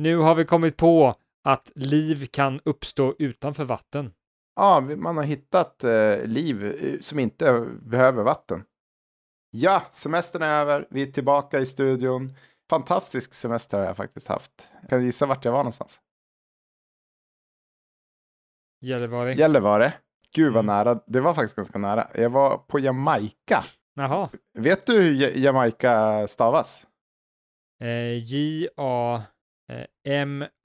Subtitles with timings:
[0.00, 1.14] Nu har vi kommit på
[1.44, 4.12] att liv kan uppstå utanför vatten.
[4.56, 8.64] Ja, man har hittat eh, liv eh, som inte behöver vatten.
[9.50, 10.86] Ja, semestern är över.
[10.90, 12.32] Vi är tillbaka i studion.
[12.70, 14.70] Fantastisk semester har jag faktiskt haft.
[14.88, 16.00] Kan du gissa vart jag var någonstans?
[18.80, 19.34] Gällivare.
[19.34, 19.92] Gällivare.
[20.34, 20.76] Gud vad Mm.
[20.76, 21.00] nära.
[21.06, 22.10] Det var faktiskt ganska nära.
[22.14, 23.64] Jag var på Jamaica.
[23.94, 24.28] Jaha.
[24.58, 26.86] Vet du hur Ja- Jamaica stavas?
[27.80, 28.18] Eh,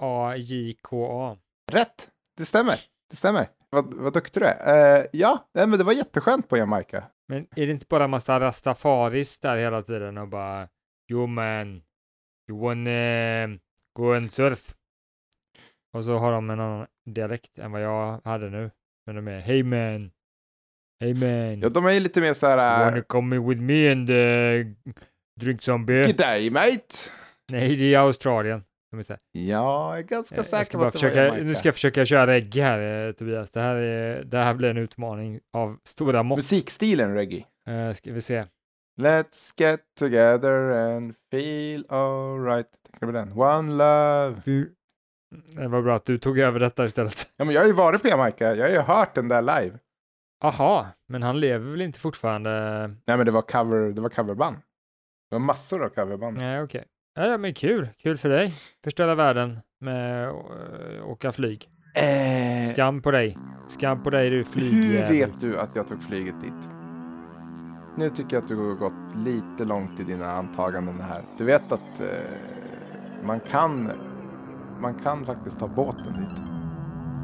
[0.05, 1.37] J-A-M-A-J-K-A.
[1.71, 2.09] Rätt!
[2.37, 2.79] Det stämmer.
[3.09, 3.49] Det stämmer.
[3.69, 4.97] Vad, vad duktig du är.
[4.97, 7.03] Eh, ja, nej, men det var jätteskönt på Jamaica.
[7.27, 10.67] Men är det inte bara massa rastafaris där hela tiden och bara
[11.11, 11.81] Jo man,
[12.49, 13.59] you wanna
[13.93, 14.75] go and surf?
[15.93, 18.71] Och så har de en annan dialekt än vad jag hade nu.
[19.05, 20.11] Men de är Hey man,
[20.99, 22.85] Hey man, Ja, de är ju lite mer så you här...
[22.85, 24.65] wanna Uh, come with me and uh,
[25.41, 26.05] drink some beer?
[26.05, 26.95] G'day mate!
[27.51, 28.63] Nej, det är Australien.
[28.91, 31.43] Här, Jag är ganska jag säker på att det var försöka, Jamaica.
[31.43, 33.51] nu ska jag försöka köra reggae här, eh, Tobias.
[33.51, 36.37] Det här, är, det här blir en utmaning av stora mått.
[36.37, 37.45] Musikstilen reggae.
[37.69, 38.45] Uh, ska vi se.
[39.01, 42.67] Let's get together and feel alright.
[42.91, 43.31] Tänker du på den?
[43.31, 44.65] One love.
[45.55, 47.27] Det var bra att du tog över detta istället.
[47.37, 48.55] Ja, men jag har ju varit på Jamaica.
[48.55, 49.79] Jag har ju hört den där live.
[50.43, 52.51] Aha, men han lever väl inte fortfarande?
[52.87, 54.57] Nej, men det var cover, det var coverband.
[55.29, 56.37] Det var massor av coverband.
[56.37, 56.85] Nej, okej.
[56.87, 57.89] Ja, ja, men kul.
[58.03, 58.53] Kul för dig.
[58.83, 61.69] Förstöra världen med att äh, åka flyg.
[61.95, 63.37] Eh, Skam på dig.
[63.67, 65.11] Skam på dig, du hur flygjävel.
[65.11, 66.69] vet du att jag tog flyget dit?
[67.97, 71.21] Nu tycker jag att du har gått lite långt i dina antaganden här.
[71.37, 72.07] Du vet att eh,
[73.23, 73.91] man kan
[74.81, 76.41] man kan faktiskt ta båten dit.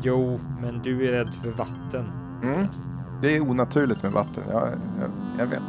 [0.04, 2.12] Jo, men du är rädd för vatten.
[2.44, 2.66] Mm.
[3.22, 4.68] Det är onaturligt med vatten, jag,
[5.00, 5.62] jag, jag vet.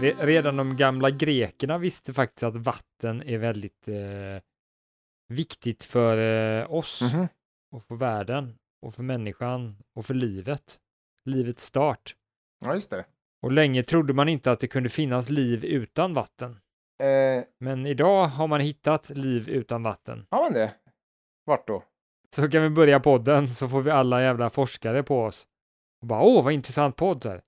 [0.00, 4.42] Redan de gamla grekerna visste faktiskt att vatten är väldigt eh,
[5.28, 6.16] viktigt för
[6.60, 7.28] eh, oss Mhm.
[7.76, 8.54] och för världen
[8.86, 10.78] och för människan och för livet.
[11.24, 12.14] Livets start.
[12.64, 13.04] Ja, just det.
[13.42, 16.50] Och länge trodde man inte att det kunde finnas liv utan vatten.
[17.02, 20.26] Eh, Men idag har man hittat liv utan vatten.
[20.30, 20.74] har man det?
[21.44, 21.84] Vart då?
[22.36, 25.46] Så kan vi börja podden så får vi alla jävla forskare på oss.
[26.02, 27.22] Och bara åh, vad intressant podd.
[27.22, 27.42] Så, här.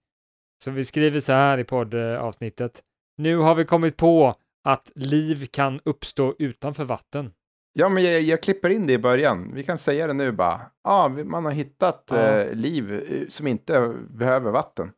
[0.63, 2.83] Så vi skriver så här i poddavsnittet.
[3.17, 4.35] Nu har vi kommit på
[4.65, 7.33] att liv kan uppstå utanför vatten.
[7.73, 9.55] Ja, men jag, jag klipper in det i början.
[9.55, 10.61] Vi kan säga det nu bara.
[10.85, 12.17] Ja, man har hittat Ja.
[12.17, 14.93] eh, liv eh, som inte behöver vatten.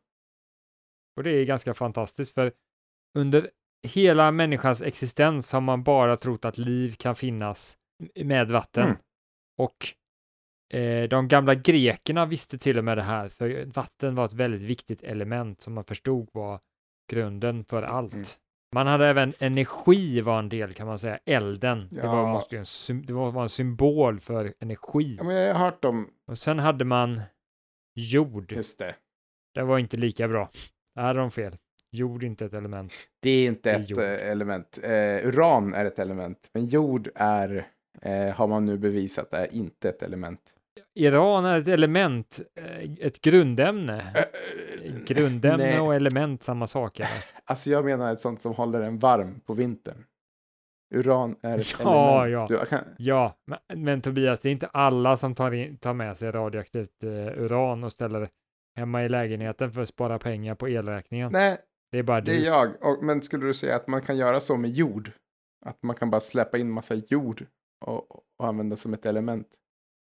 [1.17, 2.51] Och det är ganska fantastiskt för
[3.17, 3.49] under
[3.87, 7.77] hela människans existens har man bara trott att liv kan finnas
[8.23, 8.83] med vatten.
[8.83, 8.97] Mm.
[9.57, 9.87] Och
[11.09, 15.03] de gamla grekerna visste till och med det här, för vatten var ett väldigt viktigt
[15.03, 16.59] element som man förstod var
[17.11, 18.13] grunden för allt.
[18.13, 18.25] Mm.
[18.75, 21.87] Man hade även energi var en del kan man säga, elden.
[21.91, 22.33] Det, var, Ja.
[22.33, 25.15] måste en, det var, en symbol för energi.
[25.17, 26.09] Ja, men jag har hört om...
[26.27, 27.21] Och sen hade man
[27.95, 28.51] jord.
[28.51, 28.95] Just det.
[29.53, 30.49] Det var inte lika bra.
[30.95, 31.57] Där hade de fel.
[31.91, 32.93] Jord är inte ett element.
[33.21, 33.99] Det är inte Det är ett jord.
[33.99, 34.79] eh, element.
[34.83, 37.67] Eh, uran är ett element, men jord är,
[38.01, 40.54] eh, har man nu bevisat, är inte ett element.
[40.95, 44.25] Iran är ett element, eh, ett grundämne.
[45.07, 45.79] Grundämne nej.
[45.79, 46.99] och element, samma sak.
[46.99, 47.09] Eller?
[47.45, 50.05] Alltså jag menar ett sånt som håller en varm på vintern.
[50.95, 52.49] Uran är ett Ja, element.
[52.49, 52.65] ja.
[52.65, 56.31] Kan, Ja, men, men Tobias, det är inte alla som tar, in, tar med sig
[56.31, 57.09] radioaktivt eh,
[57.43, 58.29] uran och ställer
[58.77, 61.31] hemma i lägenheten för att spara pengar på elräkningen.
[61.31, 61.57] nej,
[61.91, 62.45] Det är bara det är du.
[62.45, 62.83] jag.
[62.83, 65.11] Och, men skulle du säga att man kan göra så med jord?
[65.65, 67.45] Att man kan bara släppa in massa jord
[67.85, 69.47] och, och använda som ett element?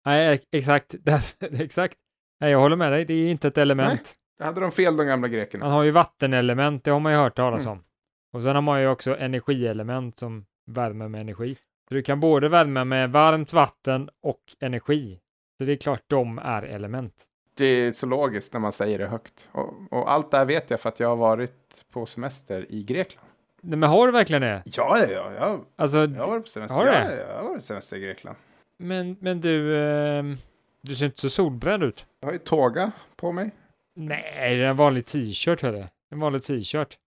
[0.06, 0.96] Nej, exakt.
[1.40, 1.98] Exakt.
[2.40, 3.06] Nej, jag håller med dig.
[3.06, 4.14] Det är inte ett element.
[4.40, 5.66] Hade de fel de gamla grekerna?
[5.66, 7.72] Man har ju vattenelement, det har man ju hört talas Mm.
[7.72, 7.84] om.
[8.34, 11.56] Och sen har man ju också energielement som värmer med energi.
[11.88, 15.20] Så du kan både värma med varmt vatten och energi.
[15.58, 17.14] Så det är klart de är element.
[17.58, 19.50] Det är så logiskt när man säger det högt.
[19.52, 22.84] Och, och allt det här vet jag för att jag har varit på semester i
[22.84, 23.28] Grekland.
[23.62, 24.62] Nej, men har du verkligen det?
[24.66, 25.60] Ja, ja, ja.
[25.76, 26.76] Alltså, jag har varit på semester.
[26.78, 27.28] Har du ja, det?
[27.30, 28.38] jag har varit på semester i Grekland.
[28.78, 30.38] Men, men du, ehm,
[30.82, 32.06] du ser inte så solbränd ut.
[32.20, 33.52] Jag har ju tåga på mig.
[33.96, 35.84] Nej, det är en vanlig t-shirt hörru.
[36.12, 36.98] En vanlig t-shirt.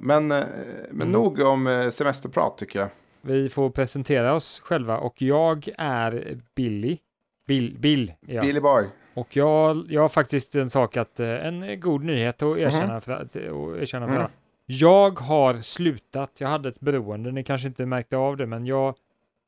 [0.00, 0.44] Men, eh,
[0.90, 1.12] men Mm.
[1.12, 2.88] nog om eh, semesterprat tycker jag.
[3.20, 6.98] Vi får presentera oss själva och jag är Billy.
[7.46, 8.40] Bill, Bill, ja.
[8.42, 8.84] Billy Boy.
[9.14, 13.12] Och jag, jag har faktiskt en sak att, eh, en god nyhet att erkänna för,
[13.12, 14.18] att, att erkänna för Mm.
[14.18, 14.30] alla.
[14.66, 18.94] Jag har slutat, jag hade ett beroende, ni kanske inte märkte av det, men jag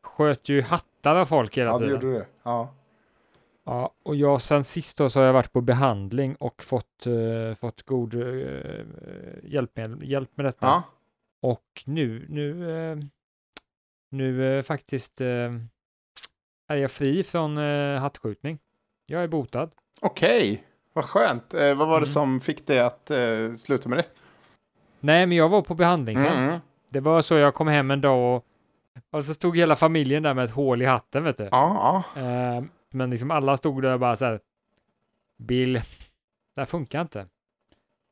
[0.03, 0.61] sköt ju
[0.99, 2.01] hattar av folk hela Ja, du tiden.
[2.03, 2.27] gjorde det.
[2.43, 2.75] Ja.
[3.65, 7.55] Ja, och jag sen sist då så har jag varit på behandling och fått, eh,
[7.55, 8.85] fått god eh,
[9.43, 10.67] hjälp, med, hjälp med detta.
[10.67, 10.83] ja.
[11.41, 12.99] Och nu, nu, eh,
[14.11, 18.59] nu faktiskt är jag fri från eh, hattskjutning.
[19.07, 19.71] Jag är botad.
[20.01, 21.55] Okej, vad skönt.
[21.55, 22.07] Vad var det Mm.
[22.07, 23.11] som fick dig att
[23.57, 24.05] sluta med det?
[25.01, 26.45] Nej, men jag var på behandling sen.
[26.45, 26.59] Mm.
[26.91, 28.45] Det var så jag kom hem en dag och,
[29.11, 31.45] och så stod hela familjen där med ett hål i hatten, vet du.
[31.45, 32.23] Ja, ja.
[32.23, 34.41] Eh, men liksom alla stod där och bara så här.
[35.39, 35.73] Bill,
[36.55, 37.27] det här funkar inte.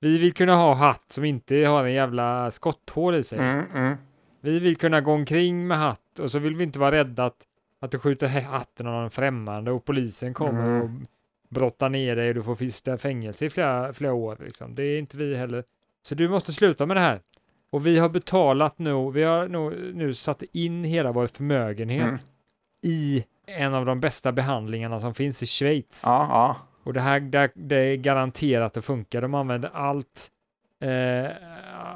[0.00, 3.38] Vi vill kunna ha hatt som inte har en jävla skotthål i sig.
[3.38, 3.96] Mm, mm.
[4.40, 7.46] Vi vill kunna gå omkring med hatt och så vill vi inte vara rädda att,
[7.80, 10.82] att du skjuter hatten av någon främmande och polisen kommer Mm.
[10.82, 10.90] och
[11.48, 14.36] brottar ner dig och du får fängelse i flera, flera år.
[14.40, 14.74] Liksom.
[14.74, 15.64] Det är inte vi heller.
[16.02, 17.20] Så du måste sluta med det här.
[17.76, 22.18] Och vi har betalat nu, vi har nu, nu satt in hela vår förmögenhet Mm.
[22.82, 26.02] i en av de bästa behandlingarna som finns i Schweiz.
[26.06, 26.56] Ja, ja.
[26.84, 29.20] Och det här det, det är garanterat att funka.
[29.20, 30.28] De använder allt,
[30.84, 31.30] eh,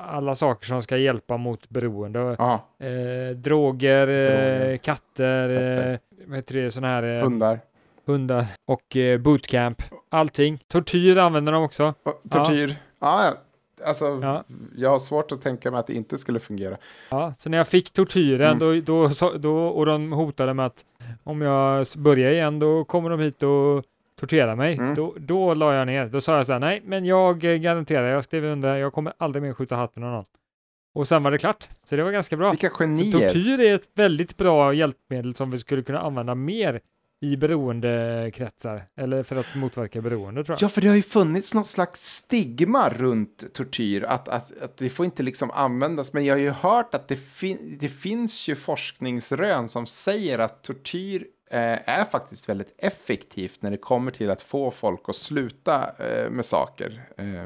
[0.09, 2.37] alla saker som ska hjälpa mot beroende.
[2.39, 2.55] ja.
[2.87, 4.77] Eh, droger, eh, Droger.
[4.77, 5.93] katter, Katter.
[5.93, 7.61] Eh, vad heter det, sådana här eh, Hundar.
[8.07, 9.83] hundar och eh, bootcamp.
[10.11, 10.59] Allting.
[10.69, 11.95] Tortyr använder de också.
[12.31, 12.77] Tortyr.
[13.01, 13.35] Ja, ja.
[13.85, 14.45] Alltså, Ja.
[14.77, 16.77] jag har svårt att tänka mig att det inte skulle fungera.
[17.11, 18.59] Ja, så när jag fick tortyren Mm.
[18.59, 20.85] då, då, så- då, och de hotade med att
[21.25, 23.85] om jag börjar igen då kommer de hit och
[24.21, 24.75] torterar mig.
[24.77, 24.95] Mm.
[24.95, 26.07] Då, då la jag ner.
[26.07, 29.43] Då sa jag så här, nej, men jag garanterar, jag skriver under, jag kommer aldrig
[29.43, 30.25] mer skjuta hatten av någon.
[30.95, 31.69] Och sen var det klart.
[31.85, 32.51] Så det var ganska bra.
[32.51, 33.13] Vilka Så genier.
[33.29, 36.81] tortyr är ett väldigt bra hjälpmedel som vi skulle kunna använda mer
[37.23, 40.63] i beroendekretsar, eller för att motverka beroende tror jag.
[40.63, 44.91] Ja, för det har ju funnits något slags stigma runt tortyr, att, att, att det
[44.91, 46.13] får inte liksom användas.
[46.13, 50.63] Men jag har ju hört att det, fin det finns ju forskningsrön som säger att
[50.63, 55.91] tortyr eh, är faktiskt väldigt effektivt när det kommer till att få folk att sluta
[55.99, 57.03] eh, med saker.
[57.17, 57.45] Eh,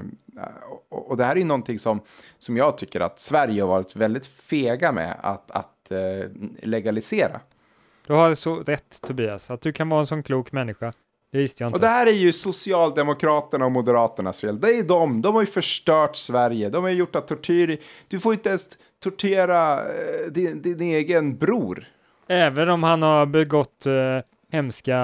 [0.88, 2.00] och, och det här är ju någonting som,
[2.38, 6.30] som jag tycker att Sverige har varit väldigt fega med att, att eh,
[6.62, 7.40] legalisera.
[8.06, 10.92] Du har så rätt Tobias, att du kan vara en sån klok människa.
[11.32, 11.86] Det visste jag Och inte.
[11.86, 14.60] det här är ju Socialdemokraterna och Moderaternas fel.
[14.60, 15.22] Det är de.
[15.22, 16.68] De har ju förstört Sverige.
[16.68, 17.78] De har ju gjort att tortyr...
[18.08, 18.68] Du får inte ens
[19.02, 21.88] tortera eh, din, din egen bror.
[22.26, 23.92] Även om han har begått eh,
[24.52, 24.96] hemska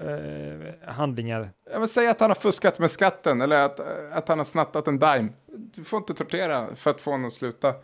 [0.00, 1.50] eh, handlingar.
[1.72, 3.80] Jag vill säga att han har fuskat med skatten eller att,
[4.12, 5.28] att han har snattat en dime.
[5.46, 7.74] Du får inte tortera för att få honom att sluta.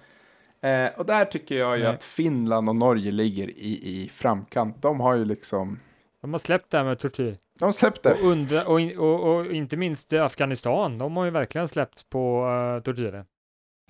[0.62, 1.92] Eh, och där tycker jag ju Nej.
[1.94, 4.82] att Finland och Norge ligger i, i framkant.
[4.82, 5.80] De har ju liksom...
[6.20, 7.36] De har släppt det här med tortyr.
[7.60, 8.12] De släppte.
[8.12, 12.46] Och, undra, och, in- och, och inte minst Afghanistan, de har ju verkligen släppt på
[12.76, 13.24] uh, tortyren.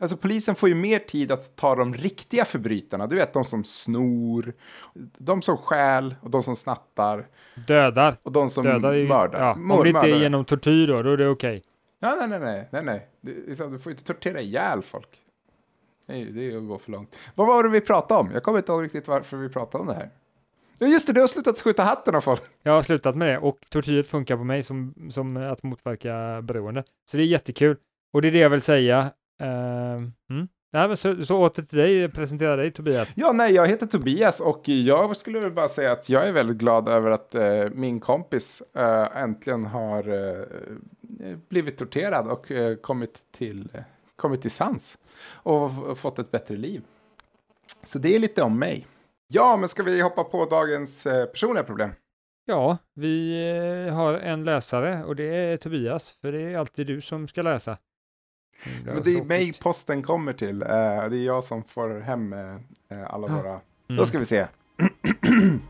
[0.00, 3.06] Alltså polisen får ju mer tid att ta de riktiga förbrytarna.
[3.06, 4.52] Du vet de som snor,
[5.18, 7.26] de som stjäl och de som snattar
[7.66, 8.16] Dödar.
[8.22, 9.40] och de som Dödar är ju, mördar.
[9.40, 11.62] ja, Mord- om det inte är genom tortyr då, då är det okej.
[12.00, 13.08] Ja, nej, nej, nej, nej, nej.
[13.20, 15.08] Du, liksom, du får inte tortera ihjäl folk.
[16.06, 17.16] Det är, det är att gå för långt.
[17.34, 18.30] Vad var det vi pratade om?
[18.32, 20.10] Jag kommer inte ihåg riktigt varför vi pratade om det här.
[20.78, 22.42] Ja, just det, du har slutat skjuta hatten av folk.
[22.62, 26.84] Jag har slutat med det och tortyret funkar på mig som, som att motverka beroende.
[27.10, 27.76] Så det är jättekul.
[28.12, 29.10] Och det är det jag vill säga.
[29.42, 29.48] Uh,
[30.30, 30.48] mm.
[30.72, 33.12] Nej, men så, så åter till dig, presentera dig Tobias.
[33.16, 36.88] Ja, nej, jag heter Tobias och jag skulle bara säga att jag är väldigt glad
[36.88, 43.68] över att eh, min kompis eh, äntligen har eh, blivit torterad och eh, kommit, till,
[43.74, 43.80] eh,
[44.20, 46.82] kommit till sans och fått ett bättre liv.
[47.84, 48.86] Så det är lite om mig.
[49.28, 51.90] Ja, men ska vi hoppa på dagens eh, personliga problem?
[52.44, 53.42] Ja, vi
[53.88, 57.42] eh, har en läsare och det är Tobias, för det är alltid du som ska
[57.42, 57.76] läsa.
[58.84, 60.62] Men det är mig posten kommer till.
[60.62, 62.34] Eh, det är jag som får hem
[63.06, 63.36] alla Ja.
[63.36, 63.50] våra...
[63.50, 63.62] Mm.
[63.96, 64.46] Då ska vi se.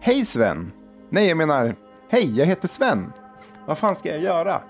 [0.00, 0.72] Hej Sven!
[1.10, 1.76] Nej, jag menar,
[2.08, 3.12] hej, jag heter Sven.
[3.66, 4.62] Vad fan ska jag göra?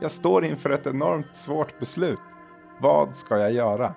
[0.00, 2.18] Jag står inför ett enormt svårt beslut.
[2.80, 3.94] Vad ska jag göra?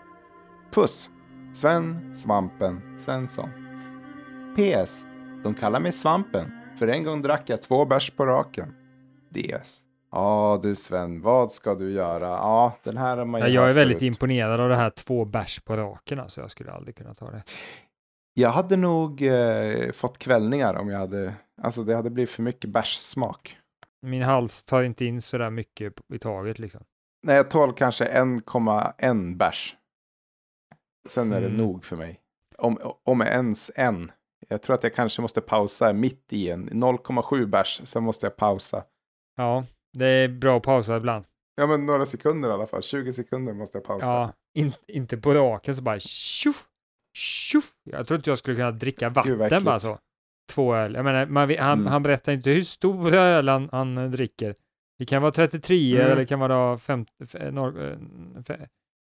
[0.72, 1.10] Puss!
[1.54, 3.50] Sven Svampen Svensson.
[4.56, 5.04] PS.
[5.44, 6.52] De kallar mig Svampen.
[6.80, 8.74] För en gång drack jag två bärs på raken.
[9.30, 9.82] DS.
[10.12, 12.28] Ja du Sven, vad ska du göra?
[12.28, 14.08] Ja, den här har man ju Ja, jag är väldigt förut.
[14.08, 17.44] imponerad av det här två bärs på raken, alltså jag skulle aldrig kunna ta det.
[18.34, 22.70] Jag hade nog eh, fått kvällningar om jag hade, alltså det hade blivit för mycket
[22.70, 23.58] bärssmak.
[24.02, 26.84] Min hals tar inte in så där mycket i taget liksom.
[27.24, 29.76] Nej, jag tål kanske 1,1 bärs.
[31.10, 31.58] Sen är det Mm.
[31.58, 32.20] nog för mig.
[32.58, 34.12] Om, om ens en
[34.50, 38.36] Jag tror att jag kanske måste pausa mitt i en 0,7 bärs, sen måste jag
[38.36, 38.84] pausa.
[39.36, 39.66] Ja,
[39.98, 41.26] det är bra att pausa ibland.
[41.56, 42.84] Ja, men några sekunder i alla fall.
[42.84, 44.06] 20 sekunder måste jag pausa.
[44.12, 46.68] Ja, in, inte på raken så bara tjoff,
[47.14, 47.72] tjoff.
[47.84, 49.66] Jag tror inte jag skulle kunna dricka vatten äckligt.
[49.66, 50.00] bara så.
[50.50, 50.94] Två öl.
[50.96, 51.88] Jag menar, man, han, Mm.
[51.92, 54.56] han berättar inte hur stora öl han, han eh, dricker.
[55.00, 56.06] Det kan vara 33 Mm.
[56.06, 57.78] eller det kan vara 5, f- noll-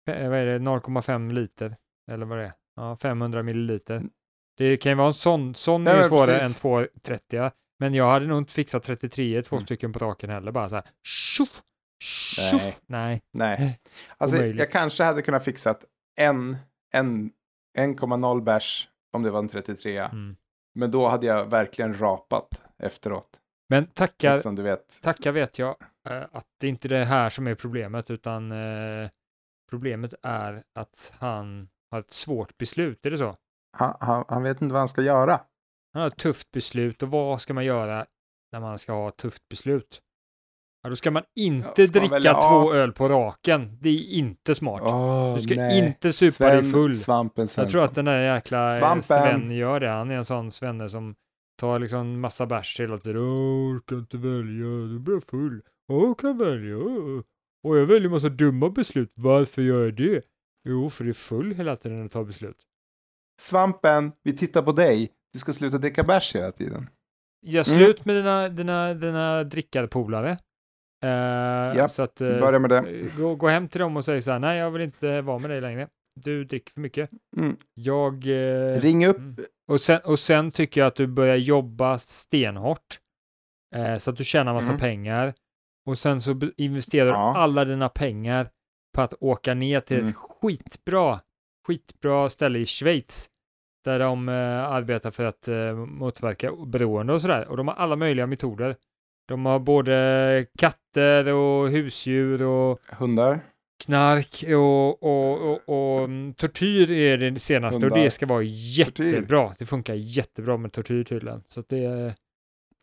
[0.08, 1.76] eh, 0,5 liter.
[2.12, 2.54] Eller vad det är.
[2.76, 4.04] Ja, 500 milliliter.
[4.58, 6.56] Det kan ju vara en sån, sån Nej, är ju svårare precis.
[6.56, 7.52] än 230.
[7.80, 9.66] Men jag hade nog inte fixat 33, två Mm.
[9.66, 10.52] stycken på raken heller.
[10.52, 11.62] Bara så här, tjoff,
[12.04, 12.62] tjoff.
[12.62, 12.78] Nej.
[12.88, 13.22] Nej.
[13.60, 13.80] Nej.
[14.18, 14.60] Alltså, Omöjligt.
[14.60, 15.86] jag kanske hade kunnat fixat
[16.18, 16.58] en,
[16.94, 17.32] en
[17.78, 19.98] 1,0 bärs om det var en 33.
[19.98, 20.36] Mm.
[20.78, 23.30] Men då hade jag verkligen rapat efteråt.
[23.70, 25.02] Men tackar, Liksom, du vet.
[25.02, 25.76] Tacka vet jag
[26.10, 29.10] eh, att det inte är det här som är problemet, utan eh,
[29.70, 33.06] problemet är att han har ett svårt beslut.
[33.06, 33.36] Är det så?
[33.78, 35.42] Han, han, han vet inte vad han ska göra.
[35.94, 38.06] Han har ett tufft beslut och vad ska man göra
[38.52, 40.02] när man ska ha ett tufft beslut?
[40.84, 42.76] Ja, då ska man inte Ja, ska man dricka välja två A?
[42.76, 43.78] öl på raken.
[43.82, 44.82] Det är inte smart.
[44.86, 45.80] Åh, du ska nej.
[45.88, 46.96] inte supa dig full.
[46.96, 49.04] Svampen Jag tror att den där jäkla eh, Svampen.
[49.04, 49.90] Sven gör det.
[49.90, 51.16] Han är en sån svenne som
[51.60, 53.22] tar liksom massa bärs hela tiden.
[53.22, 55.62] Åh, orkar inte välja, du blir full.
[55.92, 56.78] Åh, kan välja.
[57.64, 59.12] Och jag väljer massa dumma beslut.
[59.16, 60.26] Varför gör jag det?
[60.70, 62.58] Jo, för du är full hela tiden och tar beslut.
[63.42, 65.10] Svampen, vi tittar på dig.
[65.34, 66.90] Du ska sluta dricka bärs hela tiden.
[67.46, 67.80] Gör Mm.
[67.80, 70.38] slut med dina, dina, dina drickarpolare.
[71.06, 73.16] Uh, Japp, så att, eh, börja med det.
[73.18, 75.50] Gå, gå hem till dem och säg så här, nej jag vill inte vara med
[75.50, 75.88] dig längre.
[76.16, 77.10] Du dricker för mycket.
[77.38, 77.58] Mm.
[77.74, 78.14] Jag...
[78.28, 79.18] eh, Ring upp.
[79.18, 79.36] Mm.
[79.72, 83.00] Och sen, och sen tycker jag att du börjar jobba stenhårt.
[83.76, 84.80] Eh, så att du tjänar massa Mm.
[84.80, 85.34] pengar.
[85.88, 87.38] Och sen så investerar du Ja.
[87.38, 88.50] alla dina pengar
[88.96, 90.10] på att åka ner till Mm.
[90.10, 91.20] ett skitbra,
[91.68, 93.30] skitbra ställe i Schweiz.
[93.86, 94.36] Där de eh,
[94.72, 97.48] arbetar för att eh, motverka beroende och sådär.
[97.48, 98.76] Och de har alla möjliga metoder.
[99.28, 103.40] De har både katter och husdjur och Hundar.
[103.84, 108.04] knark och, och, och, och mm, tortyr är det senaste och Hundar.
[108.04, 109.52] det ska vara jättebra.
[109.60, 111.44] Det funkar jättebra med tortyr tydligen.
[111.48, 112.16] Så det,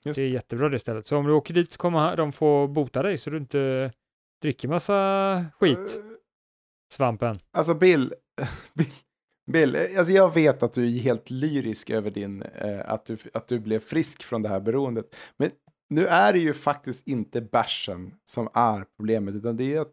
[0.04, 0.18] Just.
[0.18, 1.06] det är jättebra det stället.
[1.06, 3.92] Så om du åker dit så kommer de få bota dig så du inte
[4.42, 6.02] dricker massa skit, Eh,
[6.92, 7.38] svampen.
[7.52, 8.14] Alltså Bill,
[8.74, 8.86] Bill,
[9.52, 13.48] Bill, alltså jag vet att du är helt lyrisk över din, eh, att, du, att
[13.48, 15.16] du blev frisk från det här beroendet.
[15.36, 15.50] Men
[15.94, 19.92] nu är det ju faktiskt inte bärsen som är problemet, utan det är att,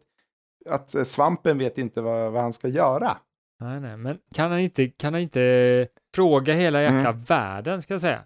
[0.66, 3.18] att eh, svampen vet inte vad, vad han ska göra.
[3.60, 7.22] Nej, nej, men kan han inte, kan han inte fråga hela jäkla Mm.
[7.22, 8.24] världen, ska jag säga?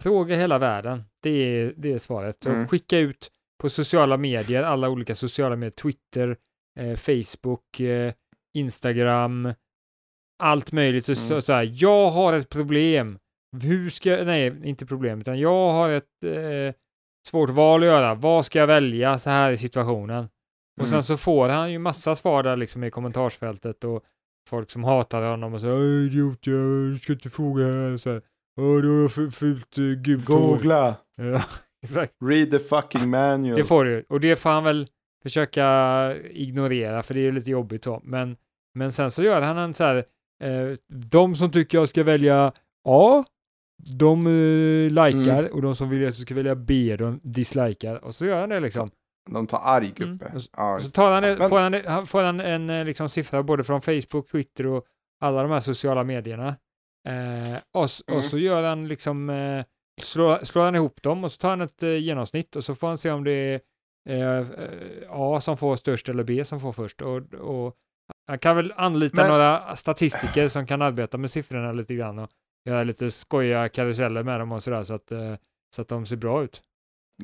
[0.00, 2.36] Fråga hela världen, det är, det är svaret.
[2.42, 2.68] Så Mm.
[2.68, 3.30] skicka ut
[3.62, 6.36] på sociala medier, alla olika sociala medier, Twitter,
[6.78, 8.12] eh, Facebook, eh,
[8.54, 9.52] Instagram,
[10.42, 11.06] allt möjligt.
[11.06, 11.42] Så, Mm.
[11.42, 13.18] så här, jag har ett problem.
[13.62, 16.74] Hur ska jag, nej, inte problem, utan jag har ett eh,
[17.28, 18.14] svårt val att göra.
[18.14, 20.24] Vad ska jag välja så här i situationen?
[20.80, 21.02] Och sen Mm.
[21.02, 24.04] så får han ju massa svar där liksom i kommentarsfältet och
[24.50, 27.96] folk som hatar honom och så "Åh, idiot, jag ska inte fråga här.
[27.96, 28.22] Så här,
[28.60, 31.42] Åh, du har fult uh, gult hår." Googla, Ja,
[31.84, 32.12] exakt.
[32.24, 33.56] read the fucking manual.
[33.56, 34.04] Det får du.
[34.08, 34.88] Och det får han väl
[35.22, 38.00] försöka ignorera för det är lite jobbigt så.
[38.04, 38.36] Men,
[38.74, 39.96] men sen så gör han en så här,
[40.42, 42.52] eh, de som tycker jag ska välja
[42.88, 43.24] A,
[43.82, 45.52] de eh, likar Mm.
[45.52, 48.04] och de som vill att jag ska välja B, de dislikar.
[48.04, 48.90] Och så gör han det liksom.
[49.30, 50.14] De tar arg Mm.
[50.14, 50.32] uppe.
[50.34, 52.84] Och så- Ja, så tar han, det- Men- får han, han, får han en eh,
[52.84, 54.84] liksom, siffra både från Facebook, Twitter och
[55.20, 56.48] alla de här sociala medierna.
[57.08, 58.16] Eh, och, Mm.
[58.18, 59.64] och så gör han liksom, eh,
[60.02, 62.86] slår, slår han ihop dem och så tar han ett eh, genomsnitt och så får
[62.88, 63.32] han se om det
[64.08, 64.46] är eh,
[65.10, 67.02] A som får störst eller B som får först.
[67.02, 67.74] Och, och
[68.28, 72.30] han kan väl anlita Men- några statistiker som kan arbeta med siffrorna lite grann och
[72.64, 75.34] göra lite skojiga karuseller med dem och sådär så att, eh,
[75.76, 76.62] så att de ser bra ut.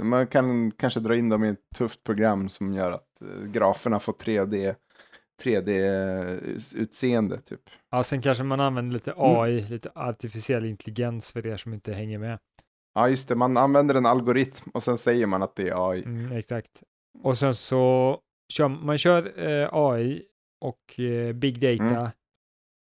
[0.01, 4.01] Man kan kanske dra in dem i ett tufft program som gör att eh, graferna
[4.01, 4.75] får 3D,
[5.43, 7.61] 3D-utseende typ.
[7.91, 9.37] Ja, sen kanske man använder lite Mm.
[9.41, 12.39] AI, lite artificiell intelligens för er som inte hänger med.
[12.95, 13.35] Ja, just det.
[13.35, 16.03] Man använder en algoritm och sen säger man att det är AI.
[16.03, 16.83] Mm, exakt.
[17.23, 18.19] Och sen så
[18.53, 20.23] kör man kör eh, AI
[20.61, 22.09] och eh, Big Data Mm.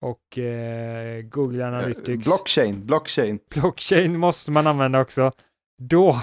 [0.03, 2.25] Och eh, Google Eh, Analytics.
[2.25, 3.39] Blockchain, blockchain.
[3.51, 5.33] Blockchain måste man använda också.
[5.83, 6.21] Då,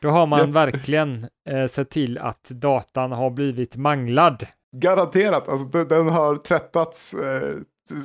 [0.00, 4.46] då har man verkligen eh, sett till att datan har blivit manglad.
[4.76, 7.56] Garanterat, alltså den, har tvättats eh,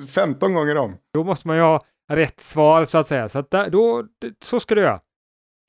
[0.08, 0.98] 15 gånger om.
[1.14, 3.30] Då måste man ju ha rätt svar så att säga.
[3.30, 4.04] Så, att där, då,
[4.44, 5.00] så ska du göra.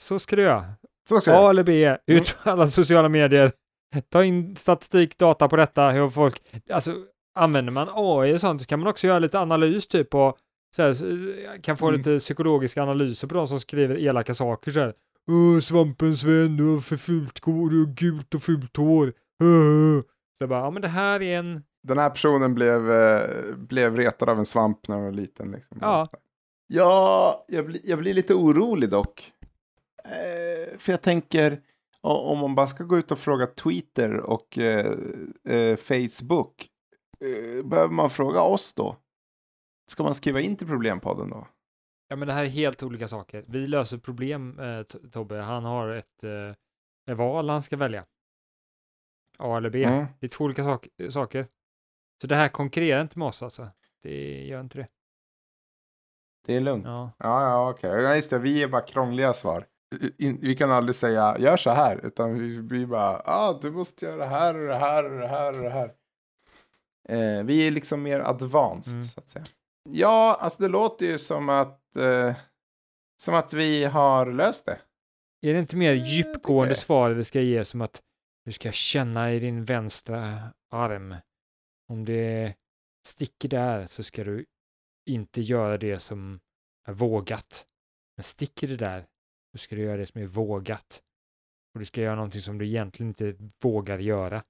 [0.03, 0.65] Så ska du göra.
[1.09, 1.45] Så ska jag.
[1.45, 3.53] A eller B, ut på alla sociala medier.
[4.09, 6.43] Ta in statistik, data på detta, hur folk...
[6.71, 6.95] Alltså,
[7.35, 10.37] använder man AI och sånt så kan man också göra lite analys typ på
[10.77, 11.99] så här, kan få Mm.
[11.99, 14.95] lite psykologiska analyser på de som skriver elaka saker så här.
[15.31, 19.13] Åh, svampen Sven, du har för fult hår, du har gult och fult hår.
[19.43, 20.03] Åh.
[20.39, 23.97] Så jag bara, ja men det här är en, Den här personen blev, eh, blev
[23.97, 25.51] retad av en svamp när han var liten.
[25.51, 25.79] Liksom.
[25.81, 26.09] Ja.
[26.67, 29.33] Ja, jag, blir- jag blir lite orolig dock.
[30.05, 31.59] Eh, för jag tänker,
[32.01, 34.93] om man bara ska gå ut och fråga Twitter och eh,
[35.49, 36.67] eh, Facebook,
[37.65, 38.97] behöver man fråga oss då?
[39.91, 41.47] Ska man skriva in till problempodden då?
[42.09, 43.45] ja men det här är helt olika saker.
[43.47, 45.37] Vi löser problem, eh, Tobbe.
[45.37, 46.51] Han har ett, eh,
[47.11, 48.05] ett val han ska välja.
[49.39, 49.85] A eller B.
[49.85, 50.07] Mm.
[50.21, 51.47] Det är två olika sak saker.
[52.21, 53.69] Så det här konkurrerar inte med oss alltså.
[54.03, 54.89] Det gör inte det.
[56.47, 56.85] Det är lugnt.
[56.87, 57.11] Ja.
[57.19, 58.03] Ja, ja, okej.
[58.03, 58.39] Ja, just det.
[58.39, 59.67] Vi är bara krångliga svar.
[60.19, 63.71] In, vi kan aldrig säga gör så här, utan vi blir bara, ja, ah, du
[63.71, 65.95] måste göra det här och det här och det här och det här.
[67.09, 69.07] Eh, vi är liksom mer advanced, Mm.
[69.07, 69.45] så att säga.
[69.91, 72.35] Ja, alltså det låter ju som att, eh,
[73.23, 74.81] som att vi har löst det.
[75.43, 78.03] Är det inte mer tycker djupgående svar vi ska ge som att
[78.45, 80.39] du ska känna i din vänstra
[80.71, 81.15] arm.
[81.89, 82.55] Om det
[83.07, 84.45] sticker där så ska du
[85.11, 86.41] inte göra det som
[86.89, 87.67] är vågat.
[88.17, 89.07] Men sticker det där
[89.53, 91.03] så ska du göra det som är vågat.
[91.75, 94.43] Och du ska göra någonting som du egentligen inte vågar göra.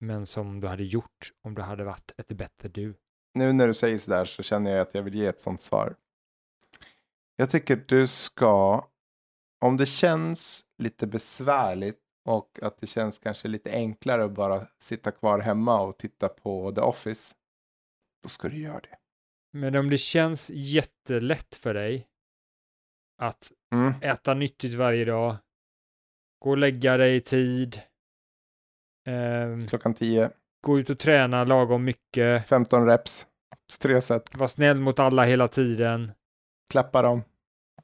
[0.00, 2.94] Men som du hade gjort om du hade varit ett bättre du.
[3.34, 5.96] Nu när du säger sådär så känner jag att jag vill ge ett sånt svar.
[7.36, 8.86] Jag tycker du ska,
[9.60, 15.10] om det känns lite besvärligt och att det känns kanske lite enklare att bara sitta
[15.10, 17.34] kvar hemma och titta på The Office,
[18.22, 18.98] då ska du göra det.
[19.52, 22.08] Men om det känns jättelätt för dig
[23.18, 23.94] att Mm.
[24.02, 25.36] äta nyttigt varje dag,
[26.38, 27.80] gå och lägga dig i tid,
[29.04, 30.30] ehm, Klockan 10,
[30.60, 33.26] gå ut och träna lagom mycket, 15 reps,
[33.80, 36.12] tre set, var snäll mot alla hela tiden,
[36.70, 37.22] klappa dem,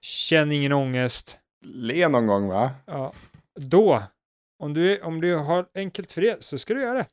[0.01, 1.39] känn ingen ångest.
[1.65, 2.71] le någon gång va?
[2.87, 3.13] Ja,
[3.61, 4.03] då,
[4.59, 7.07] om du, om du har enkelt för det, så ska du göra det.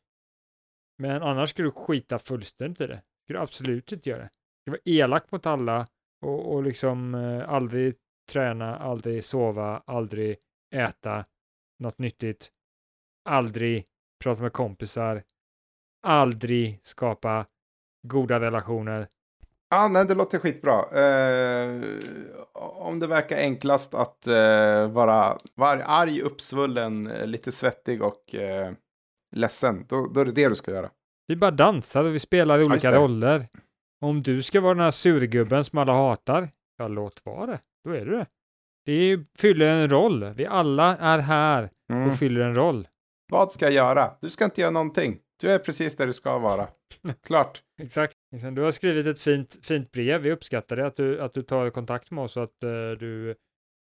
[0.97, 3.01] Men annars ska du skita fullständigt i det.
[3.23, 4.29] ska du absolut inte göra det.
[4.29, 5.88] Du ska vara elak mot alla
[6.25, 7.95] och, och liksom eh, aldrig
[8.32, 10.38] träna, aldrig sova, aldrig
[10.75, 11.25] äta
[11.79, 12.51] något nyttigt,
[13.29, 13.86] aldrig
[14.23, 15.23] prata med kompisar,
[16.08, 17.45] aldrig skapa
[18.08, 19.08] goda relationer.
[19.69, 20.73] Ja, nej, det låter skitbra.
[20.73, 21.82] Eh,
[22.53, 28.71] om det verkar enklast att eh, vara, vara arg, uppsvullen, eh, lite svettig och eh,
[29.36, 30.89] ledsen, då, då är det det du ska göra.
[31.27, 33.47] Vi bara dansar och vi spelar olika roller.
[34.01, 37.60] Om du ska vara den här surgubben som alla hatar, ja låt vara det.
[37.84, 38.25] Då är du det.
[38.86, 40.23] Det fyller en roll.
[40.25, 42.10] Vi alla är här Mm.
[42.10, 42.88] och fyller en roll.
[43.31, 44.11] Vad ska jag göra?
[44.21, 45.19] Du ska inte göra någonting.
[45.41, 46.67] Du är precis där du ska vara.
[47.23, 47.61] Klart.
[47.81, 48.13] Exakt.
[48.55, 50.21] Du har skrivit ett fint, fint brev.
[50.21, 53.35] Vi uppskattar det, att du, att du tar kontakt med oss och att eh, du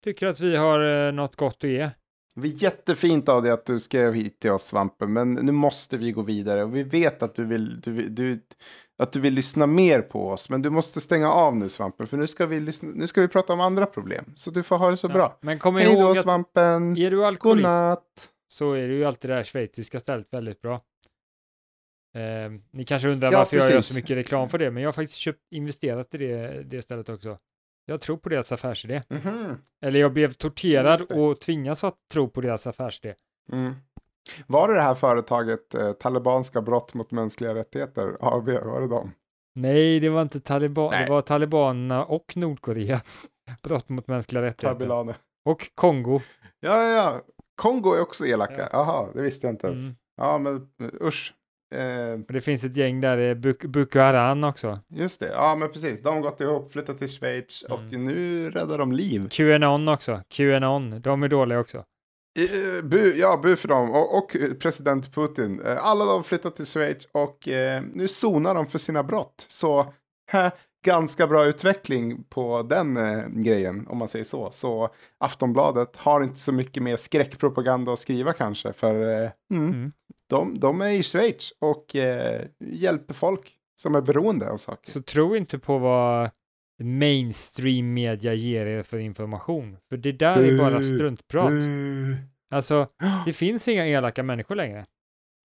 [0.04, 1.90] tycker att vi har uh, något gott att ge.
[2.34, 5.96] Det är jättefint av dig att du skrev hit till oss, Svampen, men nu måste
[5.96, 6.64] vi gå vidare.
[6.64, 8.40] Och vi vet att du vill, du, du,
[8.98, 12.16] att du vill lyssna mer på oss, men du måste stänga av nu, Svampen, för
[12.16, 14.24] nu ska vi, lyssna, nu ska vi prata om andra problem.
[14.34, 15.38] Så du får ha det så Ja, bra.
[15.40, 16.96] Men kom Hej ihåg då, att Svampen.
[16.96, 18.28] är du alkoholist Godnatt.
[18.52, 20.74] Så är det ju alltid det här schweiziska stället väldigt bra.
[22.14, 23.92] Eh, ni kanske undrar Ja, varför jag gör precis.
[23.92, 27.08] så mycket reklam för det, men jag har faktiskt köpt, investerat i det, det stället
[27.08, 27.38] också.
[27.86, 29.02] Jag tror på deras affärsidé.
[29.08, 29.58] Mhm.
[29.84, 33.14] Eller jag blev torterad och tvingas att tro på deras affärsidé.
[33.52, 33.74] Mm.
[34.46, 39.12] Var det det här företaget, eh, Talibanska brott mot mänskliga rättigheter, AB, var det dem?
[39.54, 41.04] Nej, det var inte taliban, Nej.
[41.04, 43.24] det var talibanerna och Nordkoreas
[43.62, 44.78] brott mot mänskliga rättigheter.
[44.78, 45.14] Tabilane.
[45.44, 46.20] Och Kongo.
[46.60, 47.20] Ja, ja, ja.
[47.56, 48.54] Kongo är också elaka.
[48.58, 48.68] Ja.
[48.72, 49.80] Jaha, det visste jag inte ens.
[49.80, 49.94] Mm.
[50.16, 50.68] Ja, men
[51.02, 51.34] usch.
[51.74, 54.78] Eh, det finns ett gäng där, det är Buk- Boko Haram också.
[54.88, 56.02] just det, ja men precis.
[56.02, 58.04] De har gått ihop, flyttat till Schweiz och Mm.
[58.04, 59.28] nu räddar de liv.
[59.30, 60.20] QAnon också.
[60.28, 61.84] QAnon, de är dåliga också.
[62.38, 63.90] Eh, bu, ja, bu för dem.
[63.90, 65.60] Och, och eh, president Putin.
[65.60, 69.46] Eh, alla de flyttat till Schweiz och eh, nu sonar de för sina brott.
[69.48, 69.92] Så
[70.30, 70.50] hä,
[70.82, 74.50] ganska bra utveckling på den eh, grejen, om man säger så.
[74.50, 78.72] Så Aftonbladet har inte så mycket mer skräckpropaganda att skriva kanske.
[78.72, 79.92] För eh, mm, Mm.
[80.28, 84.90] de, de är i Schweiz och eh, hjälper folk som är beroende av saker.
[84.90, 86.30] Så tro inte på vad
[86.82, 89.76] mainstream media ger er för information.
[89.88, 91.52] För det där är bara struntprat.
[92.50, 92.86] Alltså,
[93.26, 94.86] det finns inga elaka människor längre.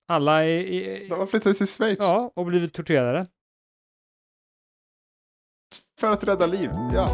[0.09, 3.27] Alla är, är De har flyttat till Schweiz ja, och blivit torterade.
[5.99, 7.09] För att rädda liv, ja.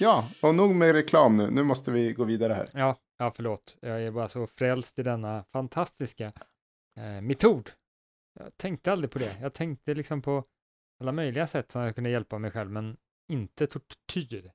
[0.00, 1.50] Ja, och nog med reklam nu.
[1.50, 2.66] Nu måste vi gå vidare här.
[2.72, 3.76] Ja, ja förlåt.
[3.80, 6.32] Jag är bara så frälst i denna fantastiska
[6.96, 7.70] eh, metod.
[8.38, 9.38] Jag tänkte aldrig på det.
[9.40, 10.44] Jag tänkte liksom på
[11.00, 12.96] alla möjliga sätt som jag kunde hjälpa mig själv, men
[13.28, 14.52] inte tortyr.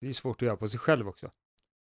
[0.00, 1.30] Det är svårt att göra på sig själv också.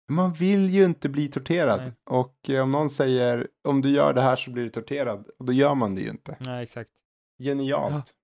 [0.08, 1.80] Man vill ju inte bli torterad.
[1.80, 1.92] Nej.
[2.04, 5.30] Och eh, om någon säger om du gör det här så blir du torterad.
[5.38, 6.36] Och då gör man det ju inte.
[6.40, 6.90] Nej, exakt.
[7.38, 8.14] Genialt.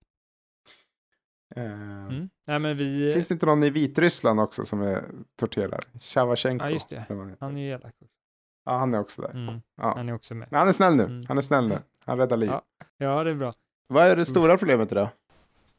[1.57, 2.31] Eh, Mm.
[2.47, 3.13] Nej, men vi...
[3.13, 5.05] Finns det inte någon i Vitryssland också som är
[5.37, 5.85] torterad?
[6.01, 6.65] Shavashenko.
[6.65, 7.37] Ja, just det.
[7.41, 8.15] Han är ju elak också.
[8.69, 9.31] Ja, han är också där.
[9.31, 9.61] Mm.
[9.77, 9.93] Ja.
[9.97, 10.49] Han är också med.
[10.51, 11.03] Men han är snäll nu.
[11.05, 11.25] Mm.
[11.29, 11.79] Han är snäll nu.
[12.05, 12.51] Han räddar liv.
[12.53, 12.63] Ja.
[12.99, 13.53] Ja, det är bra.
[13.89, 15.09] Vad är det stora problemet idag?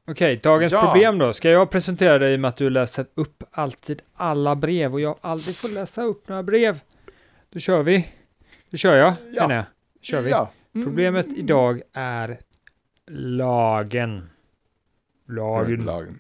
[0.08, 0.82] Okej, dagens Ja.
[0.82, 1.34] problem då.
[1.34, 5.56] Ska jag presentera dig med att du läser upp alltid alla brev och jag aldrig
[5.56, 6.80] får läsa upp några brev?
[7.50, 8.08] Då kör vi.
[8.70, 9.42] Då kör jag, Ja.
[9.48, 9.66] menar jag.
[10.02, 10.30] Kör vi.
[10.32, 10.52] Ja.
[10.76, 10.88] Mm.
[10.88, 12.38] Problemet idag är
[13.12, 14.30] lagen.
[15.28, 15.86] Lagen.
[15.86, 16.20] Lagen.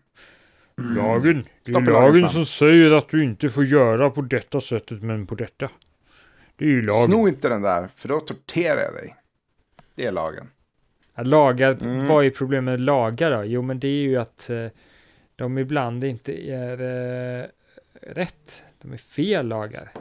[0.78, 1.46] Lagen.
[1.66, 2.30] Det är lagen namn.
[2.34, 5.70] som säger att du inte får göra på detta sättet, men på detta.
[6.60, 7.06] Det är ju lagen.
[7.06, 9.15] Sno inte den där, för då torterar jag dig.
[9.95, 10.50] Det är lagen.
[11.15, 12.08] Ja, Lagar, Mm.
[12.08, 13.43] vad är problemet med lagar då?
[13.45, 14.65] Jo, men det är ju att eh,
[15.36, 16.82] de ibland inte är
[17.41, 17.45] eh,
[18.02, 18.63] rätt.
[18.82, 19.91] De är fel lagar.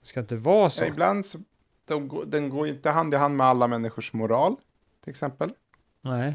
[0.00, 0.82] Det ska inte vara så.
[0.82, 1.38] Ja, ibland så
[1.84, 4.56] de, den går inte hand i hand med alla människors moral,
[5.04, 5.50] till exempel.
[6.02, 6.34] Nej.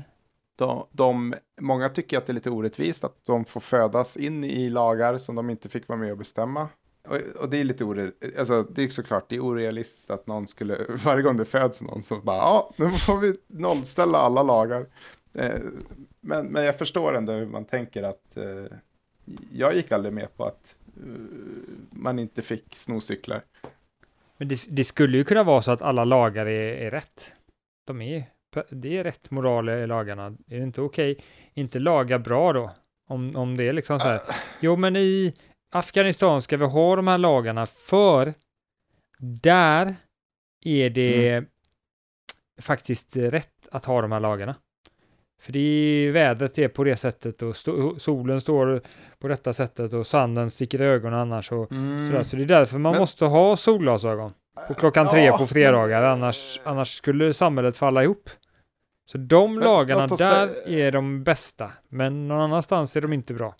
[0.58, 4.70] De, de, många tycker att det är lite orättvist att de får födas in i
[4.70, 6.70] lagar som de inte fick vara med och bestämma.
[7.08, 10.48] Och, och det är lite ore, alltså det är såklart, det är orealistiskt att någon
[10.48, 14.86] skulle, varje gång det föds någon så bara, ja, nu får vi nollställa alla lagar.
[15.34, 15.60] Eh,
[16.22, 18.78] men, men jag förstår ändå hur man tänker att eh,
[19.52, 21.12] jag gick aldrig med på att eh,
[21.92, 23.42] man inte fick sno cyklar.
[24.38, 27.32] Men det, det skulle ju kunna vara så att alla lagar är, är rätt.
[27.88, 28.24] De är,
[28.70, 30.26] det är rätt moral i lagarna.
[30.26, 31.18] Är det inte okej?
[31.54, 32.72] Inte laga bra då?
[33.08, 34.22] Om, om det är liksom så här.
[34.60, 35.34] Jo, men i
[35.76, 38.34] Afghanistan ska vi ha de här lagarna för
[39.20, 39.96] där
[40.66, 41.44] är det
[42.62, 44.56] faktiskt rätt att ha de här lagarna.
[45.42, 48.82] För det är, vädret är på det sättet och sto, solen står
[49.20, 51.68] på detta sättet och sanden sticker i ögonen annars och
[52.08, 52.24] sådär.
[52.24, 54.34] Så det är därför man Men- måste ha solglasögon
[54.68, 58.30] på klockan tre Ja, på fredagar, annars, annars skulle samhället falla ihop.
[59.06, 63.34] Så de Men lagarna där säga- är de bästa, men någon annanstans är de inte
[63.34, 63.56] bra.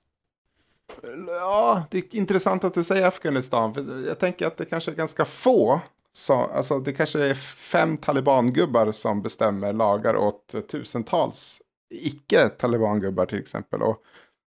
[1.28, 3.74] Ja, det är intressant att du säger Afghanistan.
[3.74, 5.82] För jag tänker att det kanske är ganska få.
[6.14, 11.62] Så, alltså det kanske är fem talibangubbar som bestämmer lagar åt tusentals
[11.94, 13.82] icke-talibangubbar till exempel.
[13.82, 14.04] Och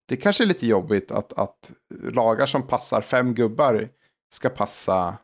[0.07, 1.71] det kanske är lite jobbigt att, att
[2.11, 3.89] lagar som passar fem gubbar
[4.33, 5.17] ska passa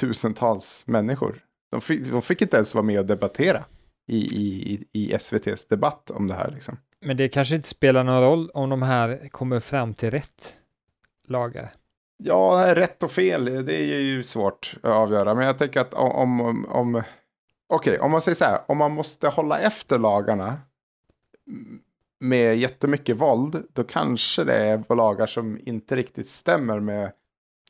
[0.00, 1.44] tusentals människor.
[1.70, 3.64] De fick, de fick inte ens vara med och debattera
[4.06, 6.50] i, i, i, SVTs debatt om det här.
[6.50, 6.76] Liksom.
[7.00, 10.56] Men det kanske inte spelar någon roll om de här kommer fram till rätt
[11.28, 11.74] lagar.
[12.16, 15.34] Ja, rätt och fel, det är ju svårt att avgöra.
[15.34, 16.40] Men jag tänker att om...
[16.40, 17.02] om, om
[17.70, 20.60] Okej, om man säger så här, om man måste hålla efter lagarna
[22.20, 27.12] med jättemycket våld, då kanske det är lagar som inte riktigt stämmer med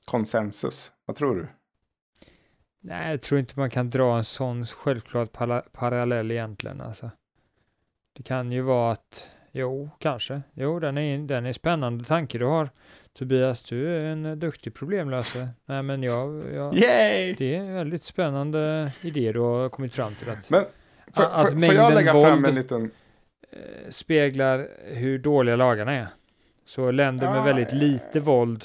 [0.05, 0.93] konsensus.
[1.05, 1.47] Vad tror du?
[2.81, 6.81] Nej, jag tror inte man kan dra en sån självklar para- parallell egentligen.
[6.81, 7.11] Alltså.
[8.19, 10.43] Det kan ju vara att, jo, kanske.
[10.55, 12.71] Jo, den är, den är spännande tanke du har.
[13.19, 15.49] Tobias, du är en duktig problemlösare.
[15.67, 16.75] Nej, men jag, jag,
[17.39, 20.31] det är en väldigt spännande idé du har kommit fram till.
[20.31, 20.65] Att, Men
[21.15, 22.91] får, Att får, får jag mängden lägga fram en liten...
[23.51, 26.07] eh, speglar hur dåliga lagarna är.
[26.67, 27.79] Så länder med Ja, väldigt eh.
[27.79, 28.65] lite våld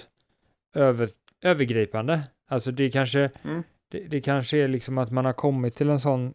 [0.75, 1.09] över,
[1.43, 2.21] övergripande.
[2.47, 3.63] Alltså det kanske, Mm.
[3.91, 6.33] det, det kanske är liksom att man har kommit till en sån